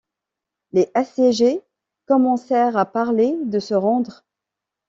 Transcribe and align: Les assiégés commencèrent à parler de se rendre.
Les 0.71 0.89
assiégés 0.95 1.61
commencèrent 2.07 2.75
à 2.75 2.87
parler 2.87 3.37
de 3.43 3.59
se 3.59 3.75
rendre. 3.75 4.25